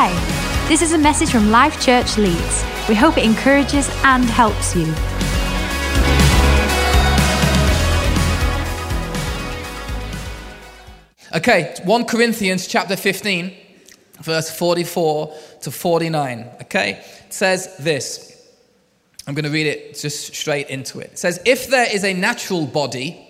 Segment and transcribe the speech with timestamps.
[0.00, 2.64] Hi, this is a message from Life Church Leeds.
[2.88, 4.86] We hope it encourages and helps you.
[11.34, 13.52] Okay, 1 Corinthians chapter 15,
[14.20, 16.48] verse 44 to 49.
[16.62, 18.48] Okay, it says this.
[19.26, 21.14] I'm going to read it just straight into it.
[21.14, 23.28] It says, If there is a natural body,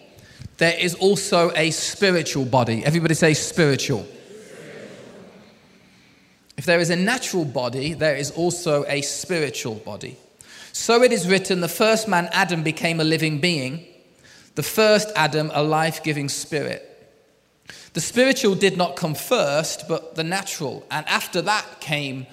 [0.59, 2.85] there is also a spiritual body.
[2.85, 4.07] Everybody say spiritual.
[6.59, 10.17] If there is a natural body, there is also a spiritual body.
[10.73, 13.87] So it is written the first man, Adam, became a living being,
[14.57, 16.85] the first Adam, a life giving spirit.
[17.95, 22.27] The spiritual did not come first, but the natural, and after that came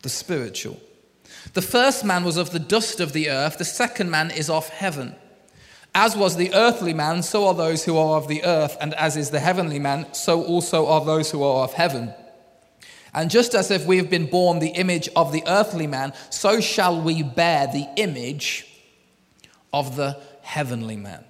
[0.00, 0.80] the spiritual.
[1.52, 4.70] The first man was of the dust of the earth, the second man is of
[4.70, 5.14] heaven.
[5.94, 9.18] As was the earthly man, so are those who are of the earth, and as
[9.18, 12.14] is the heavenly man, so also are those who are of heaven.
[13.14, 16.60] And just as if we have been born the image of the earthly man, so
[16.60, 18.66] shall we bear the image
[19.72, 21.24] of the heavenly man.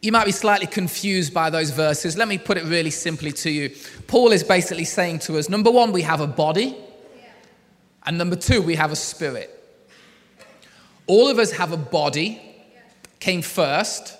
[0.00, 2.16] You might be slightly confused by those verses.
[2.16, 3.74] Let me put it really simply to you.
[4.06, 6.76] Paul is basically saying to us number one, we have a body,
[8.04, 9.48] and number two, we have a spirit.
[11.06, 12.40] All of us have a body,
[13.20, 14.16] came first,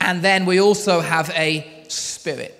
[0.00, 2.57] and then we also have a spirit.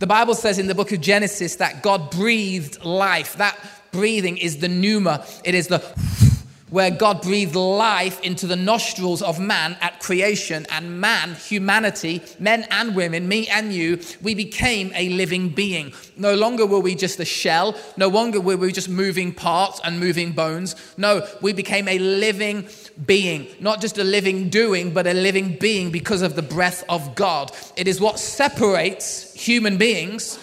[0.00, 3.36] The Bible says in the book of Genesis that God breathed life.
[3.36, 3.58] That
[3.92, 5.80] breathing is the pneuma, it is the
[6.70, 12.66] where God breathed life into the nostrils of man at creation, and man, humanity, men
[12.70, 15.92] and women, me and you, we became a living being.
[16.16, 20.00] No longer were we just a shell, no longer were we just moving parts and
[20.00, 20.76] moving bones.
[20.96, 22.66] No, we became a living
[23.06, 27.14] being, not just a living doing, but a living being because of the breath of
[27.14, 27.52] God.
[27.76, 30.38] It is what separates human beings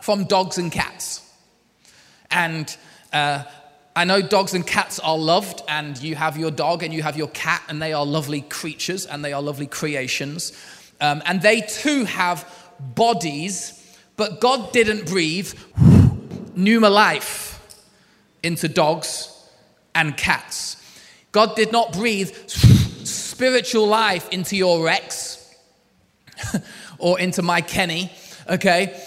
[0.00, 1.22] from dogs and cats.
[2.30, 2.76] And
[3.12, 3.44] uh,
[3.94, 7.16] I know dogs and cats are loved, and you have your dog and you have
[7.16, 10.52] your cat, and they are lovely creatures and they are lovely creations.
[11.00, 12.50] Um, and they too have
[12.94, 15.52] bodies, but God didn't breathe
[16.54, 17.82] pneuma life
[18.42, 19.32] into dogs
[19.94, 20.76] and cats.
[21.36, 25.54] God did not breathe spiritual life into your Rex
[26.98, 28.10] or into my Kenny,
[28.48, 28.98] okay?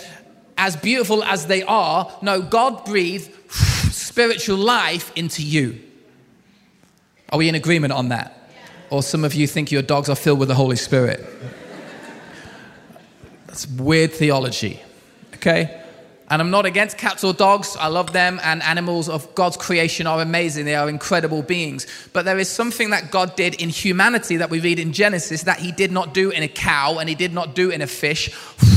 [0.56, 5.82] As beautiful as they are, no, God breathed spiritual life into you.
[7.30, 8.52] Are we in agreement on that?
[8.92, 11.26] Or some of you think your dogs are filled with the Holy Spirit?
[13.48, 14.80] That's weird theology,
[15.34, 15.79] okay?
[16.30, 17.76] And I'm not against cats or dogs.
[17.80, 20.66] I love them, and animals of God's creation are amazing.
[20.66, 21.88] They are incredible beings.
[22.14, 25.60] But there is something that God did in humanity that we read in Genesis that
[25.60, 28.30] He did not do in a cow and He did not do in a fish.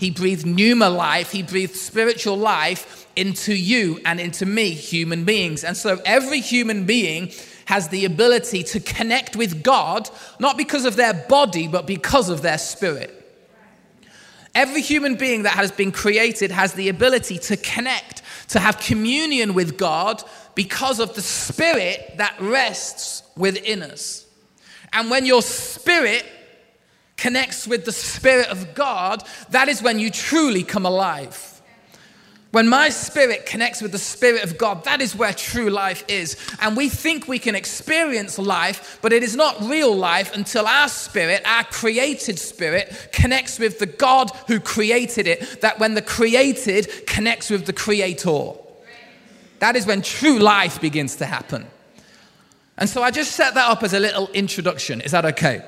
[0.00, 5.64] He breathed pneuma life, He breathed spiritual life into you and into me, human beings.
[5.64, 7.32] And so every human being
[7.66, 12.42] has the ability to connect with God, not because of their body, but because of
[12.42, 13.23] their spirit.
[14.54, 19.54] Every human being that has been created has the ability to connect, to have communion
[19.54, 20.22] with God
[20.54, 24.26] because of the spirit that rests within us.
[24.92, 26.24] And when your spirit
[27.16, 31.53] connects with the spirit of God, that is when you truly come alive.
[32.54, 36.36] When my spirit connects with the spirit of God, that is where true life is.
[36.60, 40.88] And we think we can experience life, but it is not real life until our
[40.88, 45.62] spirit, our created spirit, connects with the God who created it.
[45.62, 48.52] That when the created connects with the creator,
[49.58, 51.66] that is when true life begins to happen.
[52.78, 55.00] And so I just set that up as a little introduction.
[55.00, 55.64] Is that okay?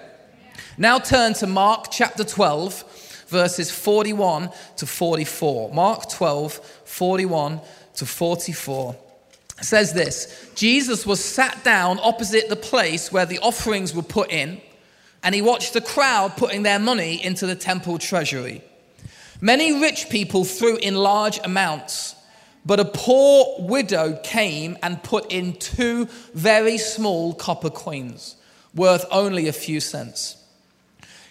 [0.78, 5.72] Now turn to Mark chapter 12 verses 41 to 44.
[5.72, 6.54] Mark 12,
[6.84, 7.60] 41
[7.94, 8.96] to 44
[9.62, 14.60] says this Jesus was sat down opposite the place where the offerings were put in,
[15.22, 18.62] and he watched the crowd putting their money into the temple treasury.
[19.40, 22.14] Many rich people threw in large amounts,
[22.64, 28.36] but a poor widow came and put in two very small copper coins,
[28.74, 30.36] worth only a few cents.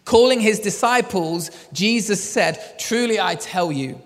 [0.05, 4.01] Calling his disciples, Jesus said, Truly I tell you,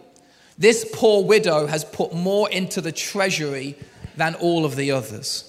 [0.57, 3.77] this poor widow has put more into the treasury
[4.15, 5.45] than all of the others.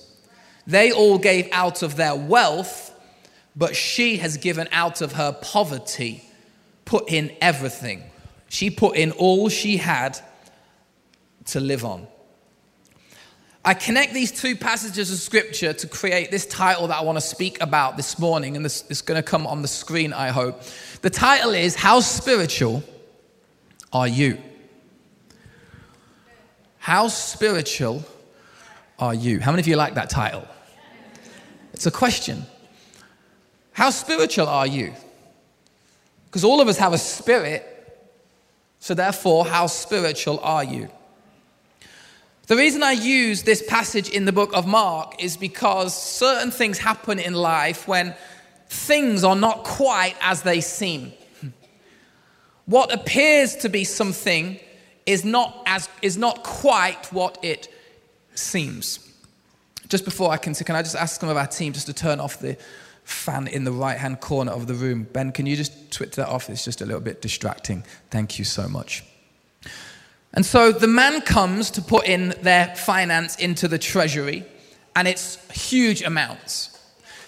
[0.67, 2.93] They all gave out of their wealth,
[3.57, 6.25] but she has given out of her poverty,
[6.85, 8.03] put in everything.
[8.49, 10.19] She put in all she had
[11.47, 12.07] to live on.
[13.63, 17.23] I connect these two passages of scripture to create this title that I want to
[17.23, 20.63] speak about this morning, and this is going to come on the screen, I hope.
[21.03, 22.83] The title is How Spiritual
[23.93, 24.39] Are You?
[26.79, 28.03] How spiritual
[28.99, 29.41] are you?
[29.41, 30.49] How many of you like that title?
[31.75, 32.47] It's a question.
[33.73, 34.95] How spiritual are you?
[36.27, 37.67] Because all of us have a spirit,
[38.79, 40.89] so therefore, how spiritual are you?
[42.51, 46.79] The reason I use this passage in the book of Mark is because certain things
[46.79, 48.13] happen in life when
[48.67, 51.13] things are not quite as they seem.
[52.67, 54.59] What appears to be something
[55.07, 57.73] is not, as, is not quite what it
[58.35, 58.99] seems.
[59.87, 62.19] Just before I can, can I just ask some of our team just to turn
[62.19, 62.57] off the
[63.05, 65.05] fan in the right hand corner of the room?
[65.05, 66.51] Ben, can you just twitch that off?
[66.51, 67.85] It's just a little bit distracting.
[68.11, 69.05] Thank you so much.
[70.33, 74.45] And so the man comes to put in their finance into the treasury,
[74.95, 76.79] and it's huge amounts.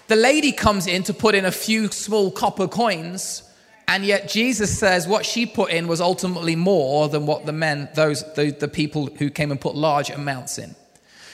[0.09, 3.43] The lady comes in to put in a few small copper coins,
[3.89, 7.89] and yet Jesus says what she put in was ultimately more than what the men,
[7.95, 10.75] those the, the people who came and put large amounts in.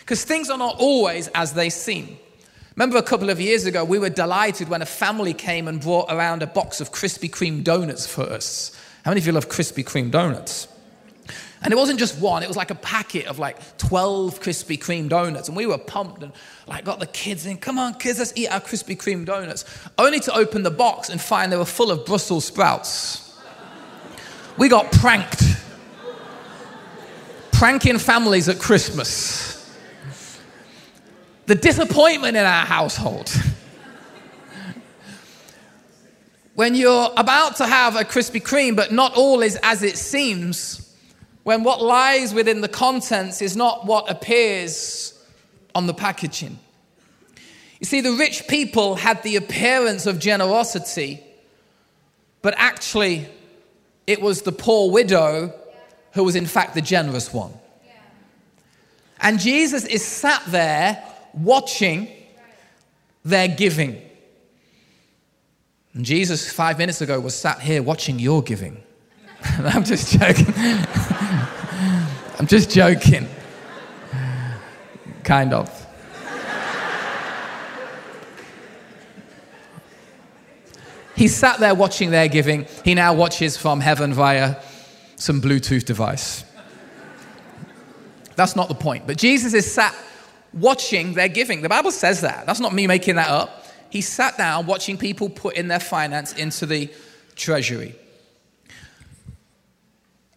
[0.01, 2.19] Because things are not always as they seem.
[2.77, 6.11] Remember a couple of years ago, we were delighted when a family came and brought
[6.11, 8.73] around a box of Krispy Kreme donuts for us.
[9.05, 10.69] How many of you love Krispy Kreme donuts?
[11.63, 15.09] And it wasn't just one, it was like a packet of like 12 Krispy Kreme
[15.09, 15.49] donuts.
[15.49, 16.33] And we were pumped and
[16.69, 19.65] like got the kids in, come on, kids, let's eat our Krispy Kreme donuts.
[19.99, 23.25] Only to open the box and find they were full of Brussels sprouts.
[24.57, 25.43] We got pranked.
[27.53, 29.57] Pranking families at Christmas.
[31.47, 33.33] The disappointment in our household.
[36.55, 40.88] when you're about to have a Krispy Kreme, but not all is as it seems
[41.49, 45.19] when what lies within the contents is not what appears
[45.75, 46.59] on the packaging.
[47.81, 51.23] You see, the rich people had the appearance of generosity,
[52.43, 53.27] but actually,
[54.07, 55.55] it was the poor widow
[56.13, 57.55] who was, in fact, the generous one.
[59.19, 61.03] And Jesus is sat there
[61.33, 62.09] watching
[63.25, 64.03] their giving.
[65.95, 68.83] And Jesus, five minutes ago, was sat here watching your giving.
[69.45, 70.55] I'm just joking.
[72.39, 73.29] I'm just joking.
[75.25, 75.75] Kind of.
[81.19, 82.67] He sat there watching their giving.
[82.85, 84.63] He now watches from heaven via
[85.17, 86.45] some Bluetooth device.
[88.37, 89.05] That's not the point.
[89.05, 89.93] But Jesus is sat
[90.53, 91.63] watching their giving.
[91.63, 92.47] The Bible says that.
[92.47, 93.67] That's not me making that up.
[93.91, 96.89] He sat down watching people put in their finance into the
[97.35, 97.97] treasury.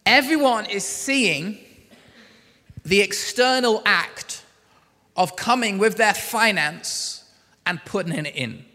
[0.05, 1.57] Everyone is seeing
[2.83, 4.43] the external act
[5.15, 7.23] of coming with their finance
[7.65, 8.65] and putting it in.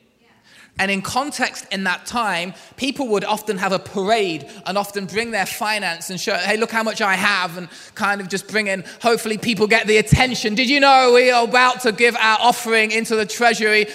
[0.78, 5.30] And in context in that time, people would often have a parade and often bring
[5.30, 8.66] their finance and show, hey, look how much I have, and kind of just bring
[8.66, 10.54] in, hopefully, people get the attention.
[10.54, 13.86] Did you know we are about to give our offering into the treasury?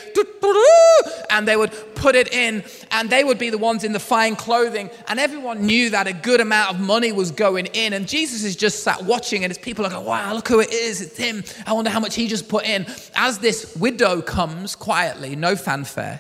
[1.30, 2.62] And they would put it in,
[2.92, 4.89] and they would be the ones in the fine clothing.
[5.07, 7.94] And everyone knew that a good amount of money was going in.
[7.94, 10.74] And Jesus is just sat watching, and his people are going, wow, look who it
[10.74, 11.00] is.
[11.00, 11.45] It's him.
[11.65, 12.86] I wonder how much he just put in.
[13.15, 16.19] As this widow comes quietly, no fanfare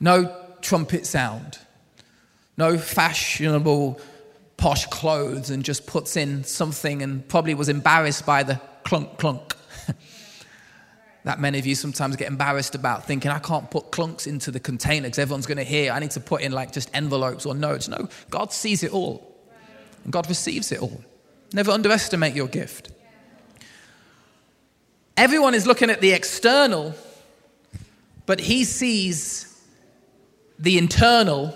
[0.00, 1.58] no trumpet sound,
[2.56, 4.00] no fashionable
[4.56, 9.54] posh clothes, and just puts in something and probably was embarrassed by the clunk clunk.
[11.28, 14.58] That many of you sometimes get embarrassed about thinking, I can't put clunks into the
[14.58, 15.92] container because everyone's going to hear.
[15.92, 17.86] I need to put in like just envelopes or notes.
[17.86, 19.36] No, God sees it all,
[20.04, 21.04] and God receives it all.
[21.52, 22.92] Never underestimate your gift.
[25.18, 26.94] Everyone is looking at the external,
[28.24, 29.62] but He sees
[30.58, 31.54] the internal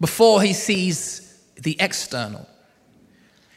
[0.00, 2.46] before he sees the external.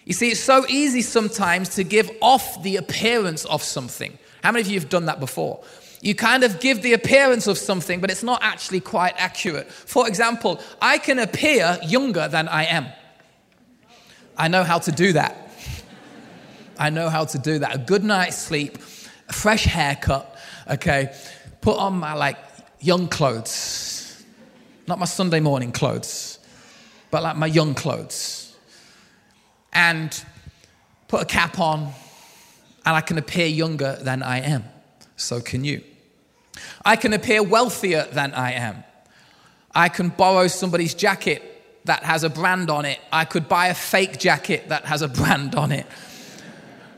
[0.08, 4.18] You see, it's so easy sometimes to give off the appearance of something.
[4.42, 5.62] How many of you have done that before?
[6.00, 9.70] You kind of give the appearance of something, but it's not actually quite accurate.
[9.70, 12.88] For example, I can appear younger than I am.
[14.38, 15.52] I know how to do that.
[16.80, 17.76] I know how to do that.
[17.76, 18.78] A good night's sleep,
[19.28, 21.14] a fresh haircut, okay,
[21.60, 22.38] put on my like
[22.80, 24.24] young clothes,
[24.88, 26.40] not my Sunday morning clothes,
[27.12, 28.47] but like my young clothes.
[29.77, 30.24] And
[31.07, 31.93] put a cap on,
[32.86, 34.63] and I can appear younger than I am.
[35.15, 35.84] So can you.
[36.84, 38.84] I can appear wealthier than I am.
[39.75, 41.43] I can borrow somebody's jacket
[41.86, 43.00] that has a brand on it.
[43.12, 45.86] I could buy a fake jacket that has a brand on it.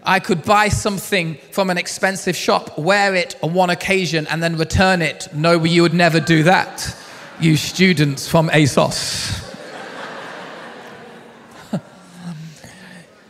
[0.04, 4.58] I could buy something from an expensive shop, wear it on one occasion, and then
[4.58, 5.28] return it.
[5.34, 6.96] No, you would never do that
[7.40, 9.49] you students from ASOS.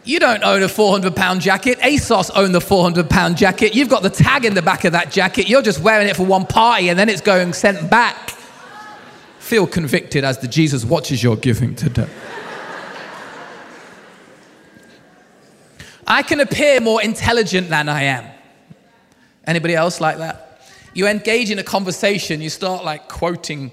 [0.09, 1.77] You don't own a 400 pound jacket.
[1.81, 3.75] ASOS own the 400 pound jacket.
[3.75, 5.47] You've got the tag in the back of that jacket.
[5.47, 8.31] You're just wearing it for one party and then it's going sent back.
[9.37, 12.09] Feel convicted as the Jesus watches your giving today.
[16.07, 18.25] I can appear more intelligent than I am.
[19.45, 20.59] Anybody else like that?
[20.95, 23.71] You engage in a conversation, you start like quoting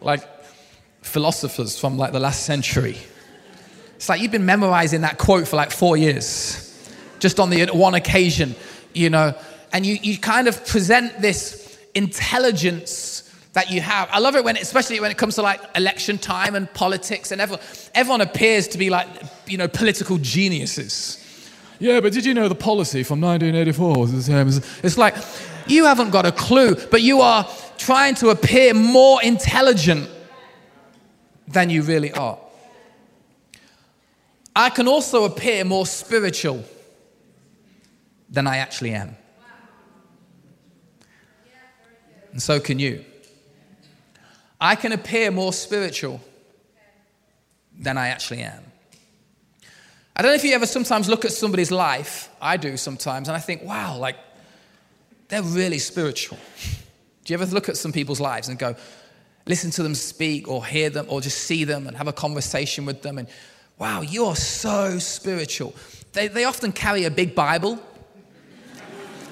[0.00, 0.28] like
[1.02, 2.98] philosophers from like the last century.
[3.96, 6.88] It's like you've been memorizing that quote for like four years,
[7.18, 8.54] just on the one occasion,
[8.94, 9.34] you know,
[9.72, 13.22] and you, you kind of present this intelligence
[13.54, 14.08] that you have.
[14.12, 17.40] I love it when, especially when it comes to like election time and politics, and
[17.40, 19.08] everyone, everyone appears to be like,
[19.46, 21.22] you know, political geniuses.
[21.78, 24.58] Yeah, but did you know the policy from 1984 was the same as.
[24.82, 25.14] It's like,
[25.66, 27.48] you haven't got a clue, but you are
[27.78, 30.08] trying to appear more intelligent
[31.48, 32.38] than you really are.
[34.58, 36.64] I can also appear more spiritual
[38.30, 39.14] than I actually am.
[42.32, 43.04] And so can you.
[44.58, 46.22] I can appear more spiritual
[47.78, 48.64] than I actually am.
[50.16, 53.36] I don't know if you ever sometimes look at somebody's life, I do sometimes, and
[53.36, 54.16] I think, wow, like,
[55.28, 56.38] they're really spiritual.
[57.26, 58.74] Do you ever look at some people's lives and go,
[59.46, 62.86] listen to them speak or hear them or just see them and have a conversation
[62.86, 63.28] with them and
[63.78, 65.74] wow, you're so spiritual.
[66.12, 67.78] They, they often carry a big Bible,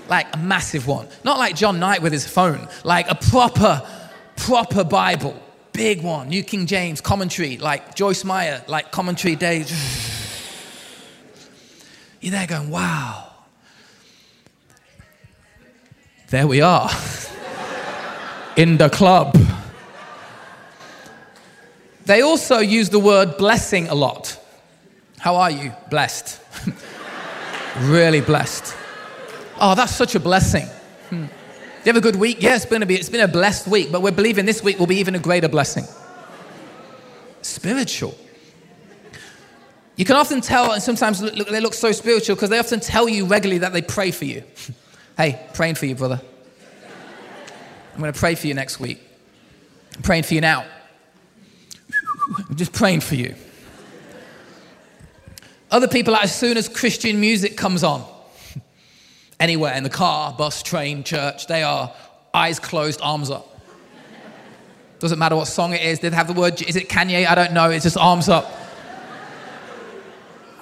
[0.08, 1.08] like a massive one.
[1.24, 3.86] Not like John Knight with his phone, like a proper,
[4.36, 5.40] proper Bible.
[5.72, 9.72] Big one, New King James commentary, like Joyce Meyer, like commentary days.
[12.20, 13.30] You're there going, wow.
[16.30, 16.90] There we are
[18.56, 19.36] in the club.
[22.06, 24.38] They also use the word blessing a lot.
[25.18, 25.72] How are you?
[25.90, 26.40] Blessed.
[27.80, 28.76] really blessed.
[29.58, 30.66] Oh, that's such a blessing.
[31.08, 31.24] Hmm.
[31.84, 32.42] You have a good week?
[32.42, 34.86] Yeah, it's been, a, it's been a blessed week, but we're believing this week will
[34.86, 35.84] be even a greater blessing.
[37.42, 38.14] Spiritual.
[39.96, 43.08] You can often tell, and sometimes look, they look so spiritual because they often tell
[43.08, 44.42] you regularly that they pray for you.
[45.16, 46.20] hey, praying for you, brother.
[47.94, 49.00] I'm going to pray for you next week.
[49.94, 50.66] I'm praying for you now.
[52.48, 53.34] I'm just praying for you.
[55.70, 58.04] Other people, as soon as Christian music comes on,
[59.40, 61.92] anywhere in the car, bus, train, church, they are
[62.32, 63.50] eyes closed, arms up.
[65.00, 66.00] Doesn't matter what song it is.
[66.00, 66.62] They have the word?
[66.62, 67.26] Is it Kanye?
[67.26, 67.70] I don't know.
[67.70, 68.50] It's just arms up.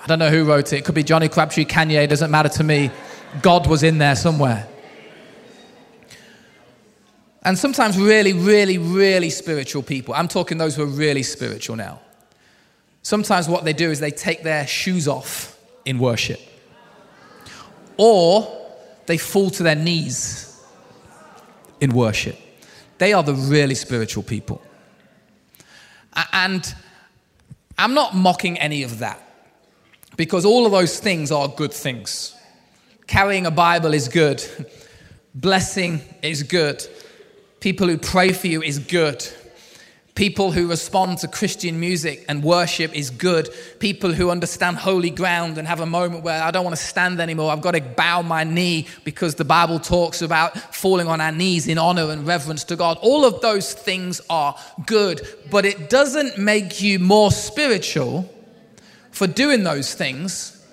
[0.03, 0.79] I don't know who wrote it.
[0.79, 2.09] It could be Johnny Crabtree, Kanye.
[2.09, 2.91] Doesn't matter to me.
[3.41, 4.67] God was in there somewhere.
[7.45, 12.01] And sometimes really, really, really spiritual people, I'm talking those who are really spiritual now.
[13.03, 16.41] Sometimes what they do is they take their shoes off in worship,
[17.97, 18.61] or
[19.07, 20.63] they fall to their knees
[21.81, 22.39] in worship.
[22.99, 24.63] They are the really spiritual people.
[26.33, 26.73] And
[27.77, 29.21] I'm not mocking any of that
[30.17, 32.37] because all of those things are good things.
[33.09, 34.45] Carrying a Bible is good,
[35.35, 36.87] blessing is good.
[37.63, 39.25] People who pray for you is good.
[40.17, 43.51] People who respond to Christian music and worship is good.
[43.79, 47.21] People who understand holy ground and have a moment where I don't want to stand
[47.21, 47.53] anymore.
[47.53, 51.69] I've got to bow my knee because the Bible talks about falling on our knees
[51.69, 52.99] in honor and reverence to God.
[53.01, 58.29] All of those things are good, but it doesn't make you more spiritual
[59.13, 60.67] for doing those things,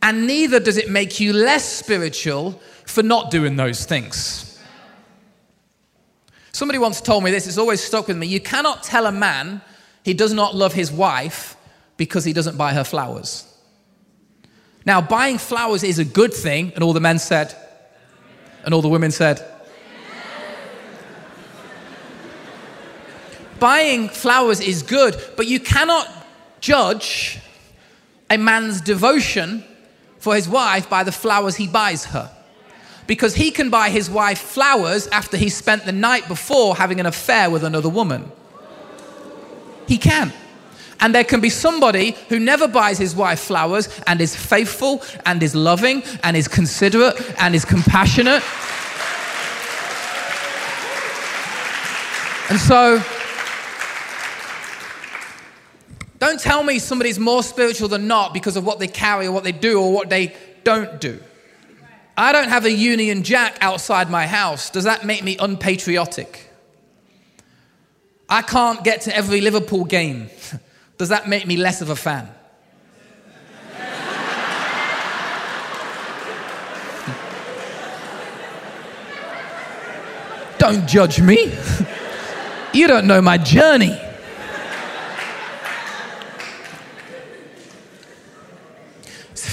[0.00, 4.49] and neither does it make you less spiritual for not doing those things.
[6.52, 8.26] Somebody once told me this, it's always stuck with me.
[8.26, 9.60] You cannot tell a man
[10.04, 11.56] he does not love his wife
[11.96, 13.46] because he doesn't buy her flowers.
[14.84, 17.54] Now, buying flowers is a good thing, and all the men said,
[18.64, 19.44] and all the women said,
[23.58, 26.08] buying flowers is good, but you cannot
[26.60, 27.38] judge
[28.30, 29.62] a man's devotion
[30.18, 32.30] for his wife by the flowers he buys her
[33.10, 37.06] because he can buy his wife flowers after he spent the night before having an
[37.06, 38.30] affair with another woman.
[39.88, 40.32] He can.
[41.00, 45.42] And there can be somebody who never buys his wife flowers and is faithful and
[45.42, 48.44] is loving and is considerate and is compassionate.
[52.48, 53.02] And so,
[56.20, 59.42] don't tell me somebody's more spiritual than not because of what they carry or what
[59.42, 61.18] they do or what they don't do.
[62.20, 64.68] I don't have a Union Jack outside my house.
[64.68, 66.50] Does that make me unpatriotic?
[68.28, 70.28] I can't get to every Liverpool game.
[70.98, 72.28] Does that make me less of a fan?
[80.58, 81.56] don't judge me.
[82.74, 83.98] you don't know my journey.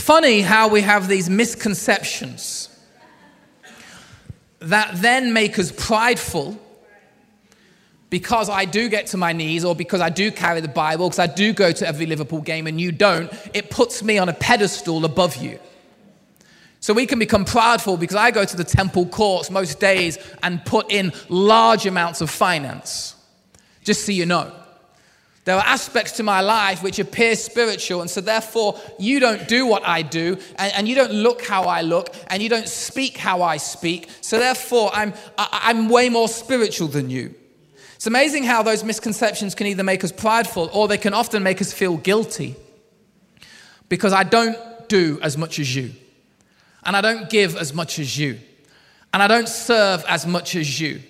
[0.07, 2.69] Funny how we have these misconceptions
[4.59, 6.57] that then make us prideful
[8.09, 11.19] because I do get to my knees or because I do carry the Bible, because
[11.19, 14.33] I do go to every Liverpool game and you don't, it puts me on a
[14.33, 15.59] pedestal above you.
[16.79, 20.63] So we can become prideful because I go to the temple courts most days and
[20.63, 23.13] put in large amounts of finance.
[23.83, 24.53] Just so you know.
[25.47, 29.65] There are aspects to my life which appear spiritual, and so therefore you don't do
[29.65, 33.15] what I do, and, and you don't look how I look, and you don't speak
[33.15, 34.09] how I speak.
[34.19, 37.33] So therefore, I'm, I, I'm way more spiritual than you.
[37.95, 41.61] It's amazing how those misconceptions can either make us prideful or they can often make
[41.61, 42.57] us feel guilty
[43.87, 44.57] because I don't
[44.89, 45.93] do as much as you,
[46.83, 48.37] and I don't give as much as you,
[49.13, 51.01] and I don't serve as much as you,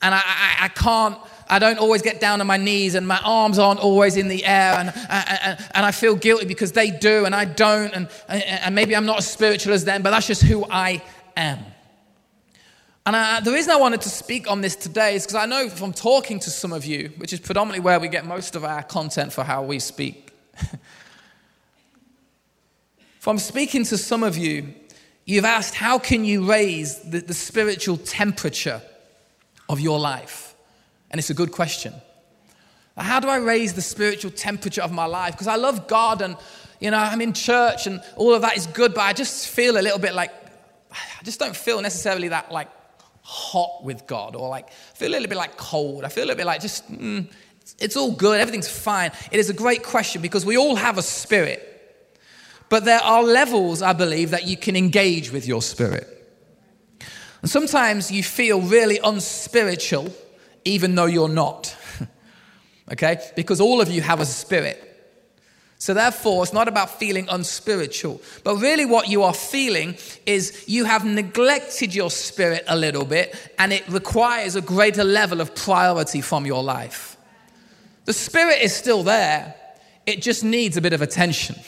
[0.00, 1.18] and I, I, I can't.
[1.48, 4.44] I don't always get down on my knees and my arms aren't always in the
[4.44, 8.74] air and, and, and I feel guilty because they do and I don't and, and
[8.74, 11.02] maybe I'm not as spiritual as them, but that's just who I
[11.36, 11.58] am.
[13.06, 15.68] And I, the reason I wanted to speak on this today is because I know
[15.68, 18.82] from talking to some of you, which is predominantly where we get most of our
[18.82, 20.32] content for how we speak,
[23.20, 24.74] from speaking to some of you,
[25.24, 28.82] you've asked, how can you raise the, the spiritual temperature
[29.68, 30.45] of your life?
[31.10, 31.94] And it's a good question.
[32.96, 35.32] How do I raise the spiritual temperature of my life?
[35.34, 36.36] Because I love God and,
[36.80, 39.78] you know, I'm in church and all of that is good, but I just feel
[39.78, 40.30] a little bit like,
[40.90, 42.68] I just don't feel necessarily that like
[43.20, 46.04] hot with God or like feel a little bit like cold.
[46.04, 47.30] I feel a little bit like just, mm,
[47.78, 49.10] it's all good, everything's fine.
[49.30, 51.72] It is a great question because we all have a spirit.
[52.68, 56.12] But there are levels, I believe, that you can engage with your spirit.
[57.42, 60.12] And sometimes you feel really unspiritual,
[60.66, 61.74] even though you're not.
[62.92, 63.20] okay?
[63.34, 64.82] Because all of you have a spirit.
[65.78, 70.84] So, therefore, it's not about feeling unspiritual, but really what you are feeling is you
[70.84, 76.22] have neglected your spirit a little bit and it requires a greater level of priority
[76.22, 77.16] from your life.
[78.06, 79.54] The spirit is still there,
[80.06, 81.56] it just needs a bit of attention.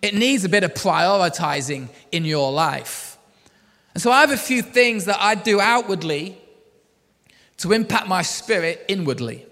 [0.00, 3.18] It needs a bit of prioritizing in your life.
[3.94, 6.38] And so, I have a few things that I do outwardly
[7.58, 9.44] to impact my spirit inwardly.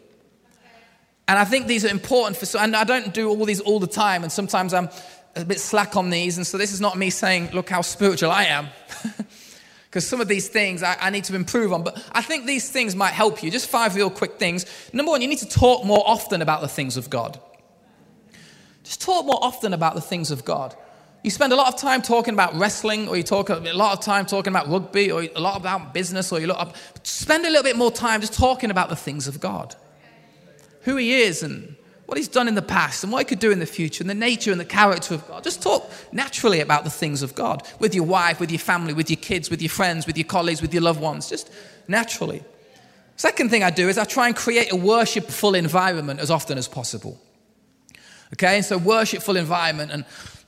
[1.28, 3.86] And I think these are important for, and I don't do all these all the
[3.86, 4.88] time, and sometimes I'm
[5.34, 6.36] a bit slack on these.
[6.36, 8.68] And so this is not me saying, look how spiritual I am.
[9.96, 11.82] Because some of these things I, I, need to improve on.
[11.82, 13.50] But I think these things might help you.
[13.50, 14.66] Just five real quick things.
[14.92, 17.40] Number one, you need to talk more often about the things of God.
[18.84, 20.76] Just talk more often about the things of God.
[21.26, 24.00] You spend a lot of time talking about wrestling, or you talk a lot of
[24.00, 26.76] time talking about rugby, or a lot about business, or you look up.
[27.02, 29.74] Spend a little bit more time just talking about the things of God
[30.82, 33.50] who he is and what he's done in the past and what he could do
[33.50, 35.42] in the future and the nature and the character of God.
[35.42, 39.10] Just talk naturally about the things of God with your wife, with your family, with
[39.10, 41.28] your kids, with your friends, with your colleagues, with your loved ones.
[41.28, 41.50] Just
[41.88, 42.44] naturally.
[43.16, 46.68] Second thing I do is I try and create a worshipful environment as often as
[46.68, 47.20] possible.
[48.34, 50.04] Okay, so worshipful environment and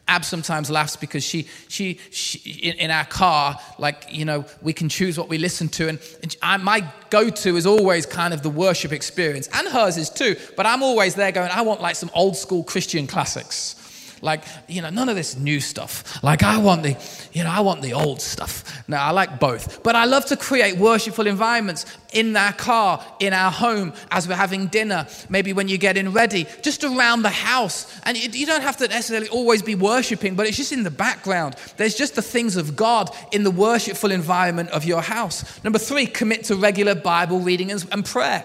[0.08, 4.88] Ab sometimes laughs because she, she, she in, our car, like, you know, we can
[4.88, 5.88] choose what we listen to.
[5.88, 9.96] And, and I, my go to is always kind of the worship experience, and hers
[9.96, 10.36] is too.
[10.56, 13.76] But I'm always there going, I want like some old school Christian classics.
[14.22, 16.22] Like, you know, none of this new stuff.
[16.22, 16.96] Like, I want the,
[17.32, 18.64] you know, I want the old stuff.
[18.88, 19.82] Now, I like both.
[19.82, 24.34] But I love to create worshipful environments in our car, in our home, as we're
[24.34, 28.00] having dinner, maybe when you're getting ready, just around the house.
[28.04, 31.56] And you don't have to necessarily always be worshiping, but it's just in the background.
[31.76, 35.62] There's just the things of God in the worshipful environment of your house.
[35.64, 38.44] Number three, commit to regular Bible reading and prayer.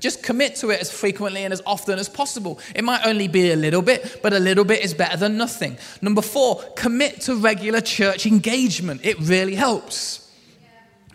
[0.00, 2.58] Just commit to it as frequently and as often as possible.
[2.74, 5.76] It might only be a little bit, but a little bit is better than nothing.
[6.02, 9.00] Number four, commit to regular church engagement.
[9.04, 10.24] It really helps.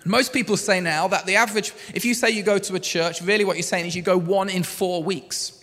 [0.05, 3.21] Most people say now that the average, if you say you go to a church,
[3.21, 5.62] really what you're saying is you go one in four weeks.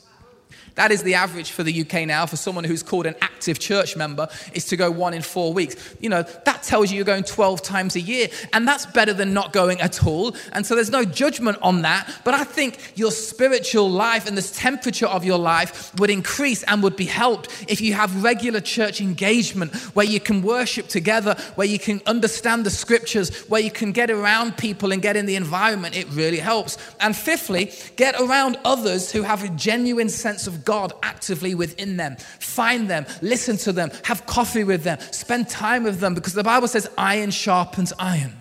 [0.74, 3.96] That is the average for the UK now for someone who's called an active church
[3.96, 5.94] member is to go one in four weeks.
[6.00, 8.28] You know, that tells you you're going 12 times a year.
[8.52, 10.34] And that's better than not going at all.
[10.52, 12.20] And so there's no judgment on that.
[12.24, 16.82] But I think your spiritual life and the temperature of your life would increase and
[16.82, 21.66] would be helped if you have regular church engagement where you can worship together, where
[21.66, 25.36] you can understand the scriptures, where you can get around people and get in the
[25.36, 25.96] environment.
[25.96, 26.76] It really helps.
[27.00, 32.16] And fifthly, get around others who have a genuine sense God actively within them.
[32.38, 36.44] Find them, listen to them, have coffee with them, spend time with them because the
[36.44, 38.34] Bible says iron sharpens iron.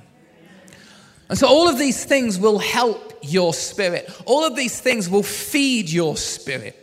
[1.29, 4.09] And so all of these things will help your spirit.
[4.25, 6.75] All of these things will feed your spirit.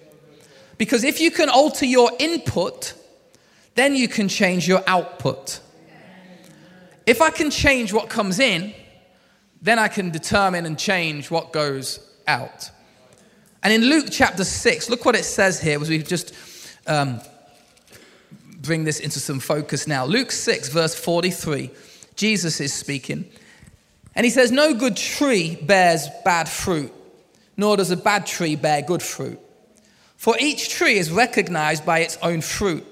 [0.79, 2.95] Because if you can alter your input,
[3.75, 5.61] then you can change your output.
[7.07, 8.75] If I can change what comes in,
[9.63, 12.71] then I can determine and change what goes out.
[13.67, 16.33] And in Luke chapter 6, look what it says here as we just
[16.87, 17.21] um,
[18.63, 20.05] bring this into some focus now.
[20.05, 21.73] Luke 6, verse 43,
[22.15, 23.29] Jesus is speaking.
[24.15, 26.93] And he says, No good tree bears bad fruit,
[27.57, 29.41] nor does a bad tree bear good fruit.
[30.17, 32.87] For each tree is recognized by its own fruit.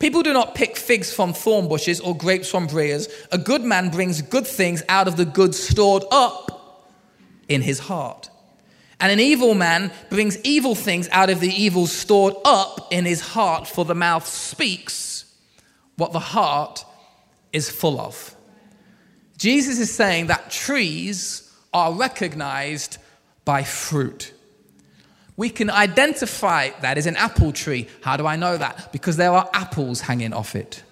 [0.00, 3.06] People do not pick figs from thorn bushes or grapes from briars.
[3.30, 6.90] A good man brings good things out of the good stored up
[7.48, 8.30] in his heart.
[9.02, 13.20] And an evil man brings evil things out of the evil stored up in his
[13.20, 15.24] heart, for the mouth speaks
[15.96, 16.84] what the heart
[17.52, 18.36] is full of.
[19.36, 22.98] Jesus is saying that trees are recognized
[23.44, 24.32] by fruit.
[25.36, 27.88] We can identify that as an apple tree.
[28.02, 28.92] How do I know that?
[28.92, 30.84] Because there are apples hanging off it.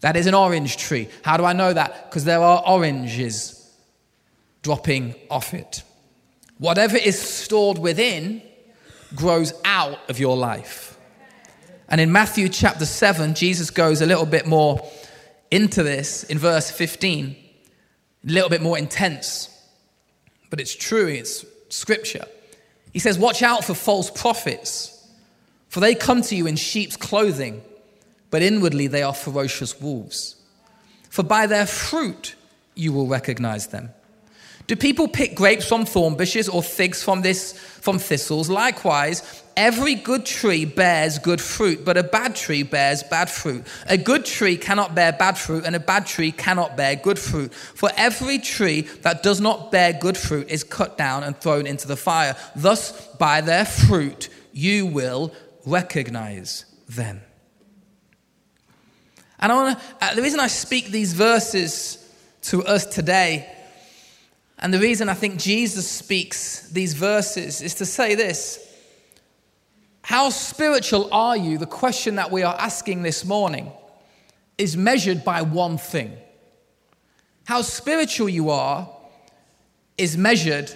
[0.00, 1.08] That is an orange tree.
[1.22, 2.08] How do I know that?
[2.08, 3.70] Because there are oranges
[4.62, 5.82] dropping off it.
[6.58, 8.42] Whatever is stored within
[9.14, 10.96] grows out of your life.
[11.88, 14.88] And in Matthew chapter 7, Jesus goes a little bit more
[15.50, 17.36] into this in verse 15
[18.26, 19.50] a little bit more intense.
[20.50, 22.26] But it's true, it's scripture.
[22.92, 24.90] He says, Watch out for false prophets,
[25.68, 27.62] for they come to you in sheep's clothing,
[28.30, 30.36] but inwardly they are ferocious wolves.
[31.10, 32.34] For by their fruit
[32.74, 33.90] you will recognize them.
[34.66, 38.48] Do people pick grapes from thorn bushes or figs from this from thistles?
[38.48, 43.66] Likewise, every good tree bears good fruit, but a bad tree bears bad fruit.
[43.86, 47.52] A good tree cannot bear bad fruit, and a bad tree cannot bear good fruit.
[47.52, 51.86] For every tree that does not bear good fruit is cut down and thrown into
[51.86, 52.34] the fire.
[52.56, 55.34] Thus, by their fruit you will
[55.66, 57.20] recognize them.
[59.40, 61.98] And I want to, uh, the reason I speak these verses
[62.42, 63.53] to us today
[64.58, 68.58] and the reason I think Jesus speaks these verses is to say this
[70.02, 71.58] How spiritual are you?
[71.58, 73.70] The question that we are asking this morning
[74.56, 76.16] is measured by one thing.
[77.44, 78.88] How spiritual you are
[79.98, 80.72] is measured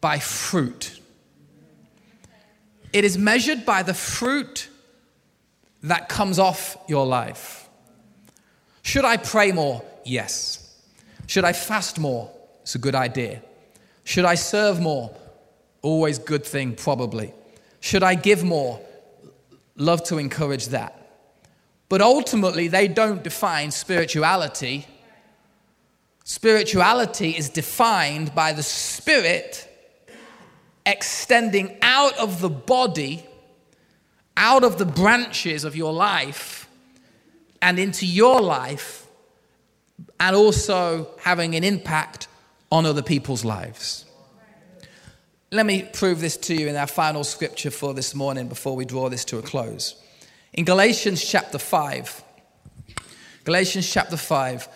[0.00, 0.98] by fruit.
[2.92, 4.68] It is measured by the fruit
[5.82, 7.68] that comes off your life.
[8.82, 9.84] Should I pray more?
[10.04, 10.76] Yes.
[11.26, 12.30] Should I fast more?
[12.62, 13.42] It's a good idea.
[14.04, 15.14] Should I serve more?
[15.82, 17.32] Always good thing, probably.
[17.80, 18.80] Should I give more?
[19.76, 20.96] Love to encourage that.
[21.88, 24.86] But ultimately, they don't define spirituality.
[26.24, 29.66] Spirituality is defined by the Spirit
[30.86, 33.24] extending out of the body,
[34.36, 36.68] out of the branches of your life,
[37.62, 39.06] and into your life,
[40.18, 42.28] and also having an impact
[42.70, 44.04] on other people's lives.
[45.52, 48.84] Let me prove this to you in our final scripture for this morning before we
[48.84, 50.00] draw this to a close.
[50.52, 52.22] In Galatians chapter 5,
[53.44, 54.68] Galatians chapter 5,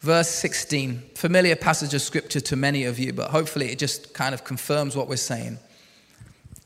[0.00, 4.34] verse 16, familiar passage of scripture to many of you, but hopefully it just kind
[4.34, 5.58] of confirms what we're saying.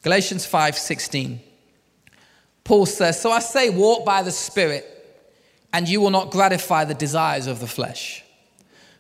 [0.02, 1.40] Galatians 5 16.
[2.64, 4.85] Paul says, So I say, walk by the Spirit,
[5.72, 8.22] and you will not gratify the desires of the flesh.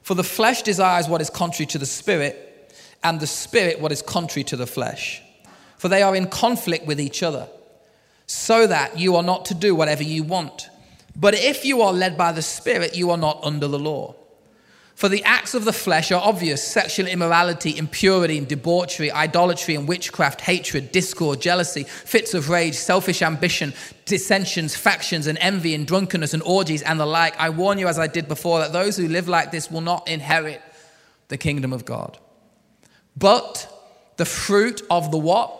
[0.02, 2.46] For the flesh desires what is contrary to the spirit,
[3.02, 5.22] and the spirit what is contrary to the flesh.
[5.76, 7.48] For they are in conflict with each other,
[8.26, 10.68] so that you are not to do whatever you want.
[11.16, 14.14] But if you are led by the spirit, you are not under the law.
[15.00, 19.88] For the acts of the flesh are obvious sexual immorality, impurity and debauchery, idolatry and
[19.88, 23.72] witchcraft, hatred, discord, jealousy, fits of rage, selfish ambition,
[24.04, 27.34] dissensions, factions, and envy, and drunkenness and orgies and the like.
[27.40, 30.06] I warn you, as I did before, that those who live like this will not
[30.06, 30.60] inherit
[31.28, 32.18] the kingdom of God.
[33.16, 33.72] But
[34.18, 35.56] the fruit of the what?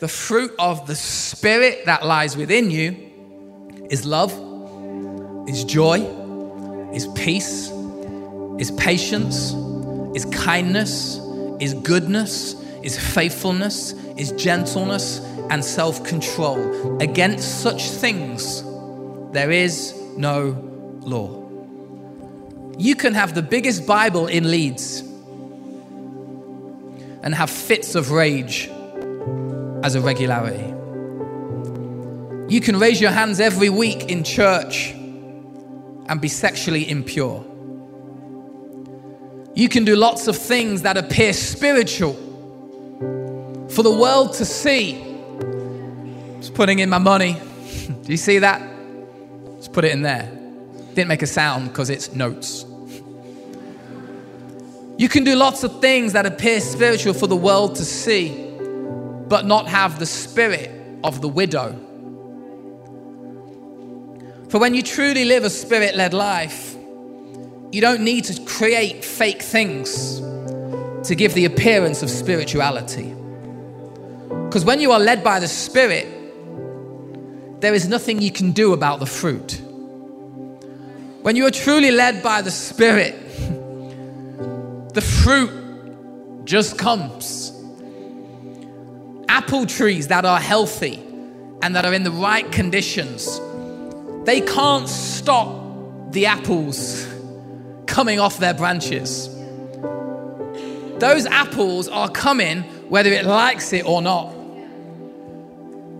[0.00, 4.30] The fruit of the Spirit that lies within you is love,
[5.48, 6.00] is joy,
[6.92, 7.79] is peace
[8.60, 9.54] is patience,
[10.14, 11.18] is kindness,
[11.60, 17.00] is goodness, is faithfulness, is gentleness, and self control.
[17.00, 18.62] Against such things,
[19.32, 20.50] there is no
[21.00, 21.38] law.
[22.76, 25.00] You can have the biggest Bible in Leeds
[27.22, 28.68] and have fits of rage
[29.82, 30.66] as a regularity.
[32.54, 37.49] You can raise your hands every week in church and be sexually impure.
[39.54, 42.14] You can do lots of things that appear spiritual
[43.70, 44.94] for the world to see.
[46.38, 47.32] Just putting in my money.
[48.02, 48.62] Do you see that?
[49.56, 50.30] Just put it in there.
[50.94, 52.64] Didn't make a sound because it's notes.
[54.98, 58.54] You can do lots of things that appear spiritual for the world to see,
[59.28, 60.70] but not have the spirit
[61.02, 61.72] of the widow.
[64.50, 66.69] For when you truly live a spirit led life,
[67.72, 70.20] you don't need to create fake things
[71.04, 73.14] to give the appearance of spirituality.
[74.28, 76.06] Because when you are led by the Spirit,
[77.60, 79.60] there is nothing you can do about the fruit.
[81.22, 83.14] When you are truly led by the Spirit,
[84.94, 87.52] the fruit just comes.
[89.28, 90.96] Apple trees that are healthy
[91.62, 93.40] and that are in the right conditions,
[94.24, 97.06] they can't stop the apples
[97.90, 99.28] coming off their branches.
[101.00, 104.32] Those apples are coming whether it likes it or not.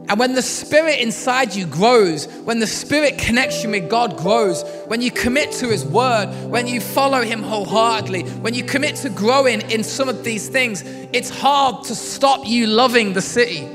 [0.09, 5.03] And when the spirit inside you grows, when the spirit connection with God grows, when
[5.03, 9.61] you commit to His word, when you follow Him wholeheartedly, when you commit to growing
[9.70, 13.68] in some of these things, it's hard to stop you loving the city.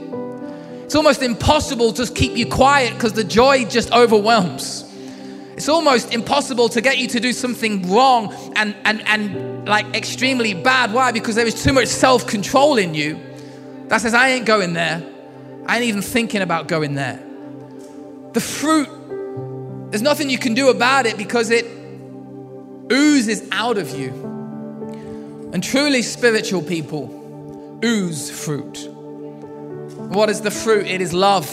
[0.84, 4.85] It's almost impossible to keep you quiet because the joy just overwhelms.
[5.56, 10.54] It's almost impossible to get you to do something wrong and, and, and like extremely
[10.54, 10.92] bad.
[10.92, 11.14] Why?
[11.14, 13.18] Because there is too much self control in you
[13.88, 15.02] that says, I ain't going there.
[15.66, 17.24] I ain't even thinking about going there.
[18.34, 18.90] The fruit,
[19.92, 21.66] there's nothing you can do about it because it
[22.92, 24.10] oozes out of you.
[25.54, 28.90] And truly spiritual people ooze fruit.
[28.90, 30.86] What is the fruit?
[30.86, 31.48] It is love.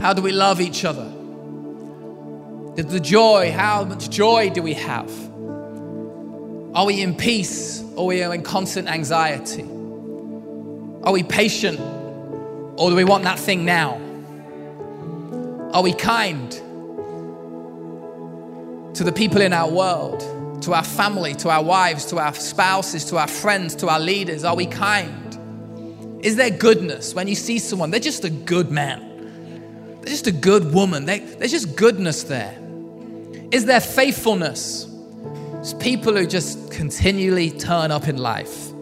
[0.00, 1.11] How do we love each other?
[2.74, 5.10] The joy, how much joy do we have?
[6.74, 9.62] Are we in peace or are we in constant anxiety?
[11.02, 11.78] Are we patient
[12.78, 14.00] or do we want that thing now?
[15.74, 16.50] Are we kind
[18.94, 20.20] to the people in our world,
[20.62, 24.44] to our family, to our wives, to our spouses, to our friends, to our leaders?
[24.44, 26.24] Are we kind?
[26.24, 27.90] Is there goodness when you see someone?
[27.90, 29.11] They're just a good man.
[30.02, 31.04] They're just a good woman.
[31.06, 32.58] They, there's just goodness there.
[33.52, 34.86] Is there faithfulness?
[35.60, 38.72] It's people who just continually turn up in life.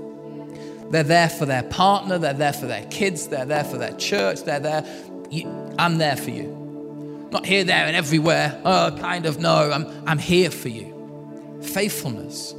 [0.91, 4.45] They're there for their partner, they're there for their kids, they're there for their church,
[4.45, 4.85] they're there.
[5.31, 5.47] You,
[5.79, 7.29] I'm there for you.
[7.31, 8.61] Not here, there, and everywhere.
[8.65, 11.61] Oh, kind of, no, I'm, I'm here for you.
[11.63, 12.55] Faithfulness,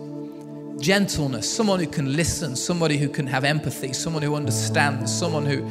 [0.79, 5.67] gentleness, someone who can listen, somebody who can have empathy, someone who understands, someone who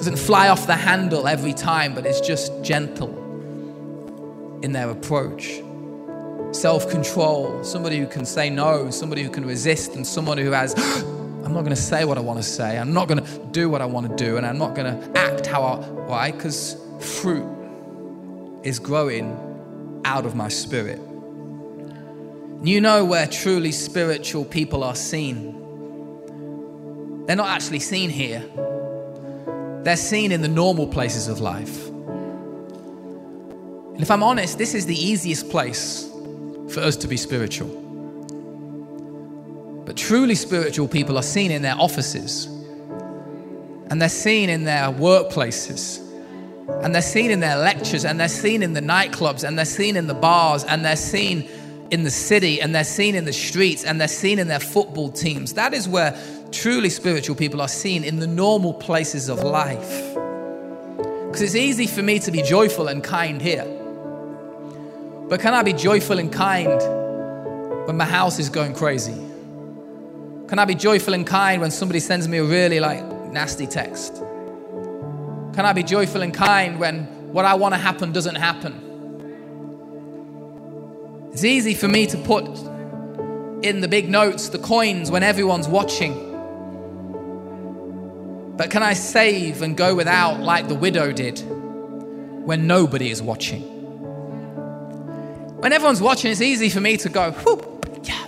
[0.00, 3.10] doesn't fly off the handle every time, but is just gentle
[4.62, 5.60] in their approach.
[6.52, 10.72] Self control, somebody who can say no, somebody who can resist, and someone who has,
[11.44, 13.68] I'm not going to say what I want to say, I'm not going to do
[13.68, 15.76] what I want to do, and I'm not going to act how I.
[15.76, 16.30] Why?
[16.30, 17.46] Because fruit
[18.62, 19.36] is growing
[20.06, 20.98] out of my spirit.
[22.62, 25.56] You know where truly spiritual people are seen.
[27.26, 28.42] They're not actually seen here,
[29.82, 31.88] they're seen in the normal places of life.
[33.88, 36.10] And if I'm honest, this is the easiest place
[36.68, 37.68] for us to be spiritual.
[39.84, 42.46] But truly spiritual people are seen in their offices,
[43.90, 45.98] and they're seen in their workplaces,
[46.82, 49.96] and they're seen in their lectures, and they're seen in the nightclubs, and they're seen
[49.96, 51.48] in the bars, and they're seen
[51.90, 55.10] in the city, and they're seen in the streets, and they're seen in their football
[55.10, 55.54] teams.
[55.54, 56.16] That is where
[56.52, 60.14] truly spiritual people are seen in the normal places of life.
[61.26, 63.64] Because it's easy for me to be joyful and kind here.
[65.28, 66.80] But can I be joyful and kind
[67.86, 69.14] when my house is going crazy?
[70.48, 74.16] Can I be joyful and kind when somebody sends me a really like nasty text?
[74.16, 78.88] Can I be joyful and kind when what I want to happen doesn't happen?
[81.32, 82.44] It's easy for me to put
[83.62, 86.29] in the big notes the coins when everyone's watching.
[88.60, 91.42] But can I save and go without like the widow did
[92.44, 93.62] when nobody is watching?
[95.62, 98.26] When everyone's watching, it's easy for me to go, whoop, yeah.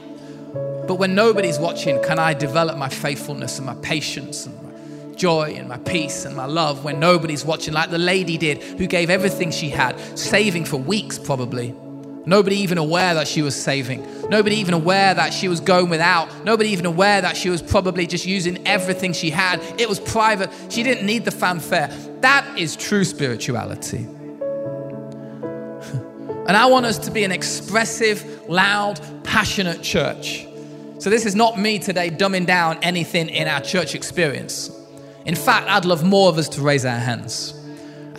[0.89, 5.53] But when nobody's watching, can I develop my faithfulness and my patience and my joy
[5.55, 9.11] and my peace and my love when nobody's watching, like the lady did who gave
[9.11, 11.75] everything she had, saving for weeks probably.
[12.25, 14.07] Nobody even aware that she was saving.
[14.29, 16.45] Nobody even aware that she was going without.
[16.45, 19.61] Nobody even aware that she was probably just using everything she had.
[19.79, 20.51] It was private.
[20.69, 21.89] She didn't need the fanfare.
[22.21, 24.07] That is true spirituality.
[26.45, 30.45] And I want us to be an expressive, loud, passionate church.
[30.99, 34.69] So, this is not me today dumbing down anything in our church experience.
[35.25, 37.55] In fact, I'd love more of us to raise our hands.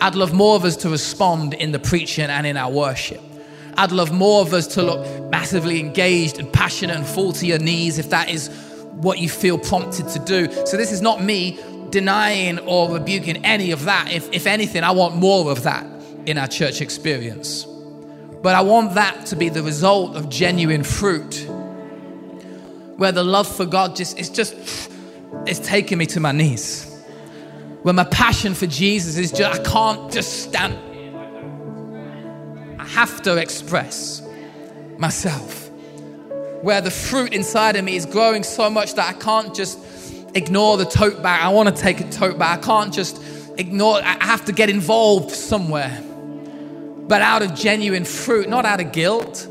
[0.00, 3.20] I'd love more of us to respond in the preaching and in our worship.
[3.76, 7.58] I'd love more of us to look massively engaged and passionate and fall to your
[7.58, 8.48] knees if that is
[8.92, 10.52] what you feel prompted to do.
[10.66, 11.58] So, this is not me
[11.90, 14.10] denying or rebuking any of that.
[14.10, 15.86] If, if anything, I want more of that
[16.26, 17.64] in our church experience.
[18.42, 21.46] But I want that to be the result of genuine fruit,
[22.96, 24.90] where the love for God just is just
[25.46, 26.90] it's taking me to my knees.
[27.82, 30.78] Where my passion for Jesus is just I can't just stand.
[32.94, 34.22] Have to express
[34.98, 35.68] myself.
[36.62, 39.78] Where the fruit inside of me is growing so much that I can't just
[40.34, 41.42] ignore the tote bag.
[41.42, 42.60] I want to take a tote bag.
[42.60, 43.22] I can't just
[43.58, 46.02] ignore I have to get involved somewhere
[47.06, 49.46] but out of genuine fruit, not out of guilt,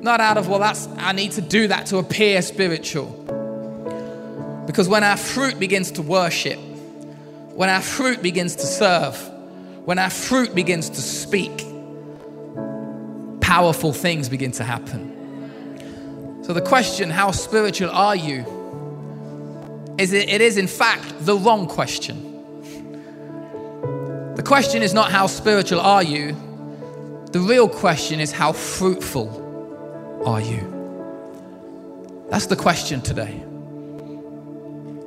[0.00, 3.06] not out of, well, that's, I need to do that to appear spiritual.
[4.66, 6.58] Because when our fruit begins to worship,
[7.54, 9.16] when our fruit begins to serve,
[9.84, 11.64] when our fruit begins to speak,
[13.48, 16.44] powerful things begin to happen.
[16.44, 18.44] So the question, how spiritual are you?
[19.96, 22.16] Is it, it is in fact the wrong question.
[24.34, 26.36] The question is not how spiritual are you,
[27.32, 30.60] the real question is how fruitful are you?
[32.28, 33.42] That's the question today.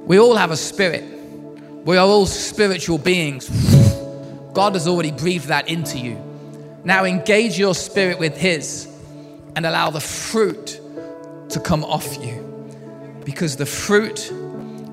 [0.08, 1.04] We all have a spirit.
[1.86, 3.48] We are all spiritual beings.
[4.54, 6.31] God has already breathed that into you.
[6.84, 8.88] Now engage your spirit with His
[9.56, 10.80] and allow the fruit
[11.50, 12.48] to come off you.
[13.26, 14.32] Because the fruit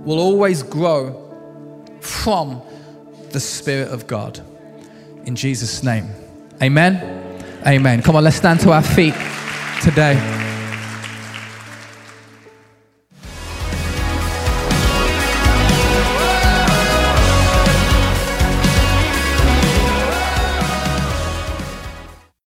[0.05, 1.24] will always grow
[2.01, 2.62] from
[3.31, 4.40] the Spirit of God.
[5.24, 6.09] In Jesus' name.
[6.62, 7.44] Amen.
[7.66, 8.03] Amen.
[8.03, 9.14] Come on, let's stand to our feet
[9.83, 10.48] today.